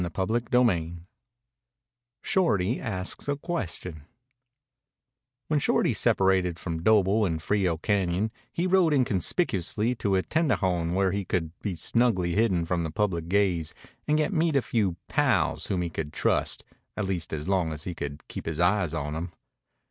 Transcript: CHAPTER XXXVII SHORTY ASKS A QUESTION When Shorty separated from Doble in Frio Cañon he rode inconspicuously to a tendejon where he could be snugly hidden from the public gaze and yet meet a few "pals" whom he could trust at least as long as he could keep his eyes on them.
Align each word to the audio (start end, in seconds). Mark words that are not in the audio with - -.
CHAPTER 0.03 0.33
XXXVII 0.39 0.97
SHORTY 2.23 2.79
ASKS 2.81 3.27
A 3.27 3.35
QUESTION 3.35 4.01
When 5.47 5.59
Shorty 5.59 5.93
separated 5.93 6.57
from 6.57 6.81
Doble 6.81 7.23
in 7.23 7.37
Frio 7.37 7.77
Cañon 7.77 8.31
he 8.51 8.65
rode 8.65 8.95
inconspicuously 8.95 9.93
to 9.93 10.15
a 10.15 10.23
tendejon 10.23 10.95
where 10.95 11.11
he 11.11 11.23
could 11.23 11.51
be 11.59 11.75
snugly 11.75 12.31
hidden 12.33 12.65
from 12.65 12.83
the 12.83 12.89
public 12.89 13.29
gaze 13.29 13.75
and 14.07 14.17
yet 14.17 14.33
meet 14.33 14.55
a 14.55 14.63
few 14.63 14.95
"pals" 15.07 15.67
whom 15.67 15.83
he 15.83 15.89
could 15.91 16.13
trust 16.13 16.63
at 16.97 17.05
least 17.05 17.31
as 17.31 17.47
long 17.47 17.71
as 17.71 17.83
he 17.83 17.93
could 17.93 18.27
keep 18.27 18.47
his 18.47 18.59
eyes 18.59 18.95
on 18.95 19.13
them. 19.13 19.31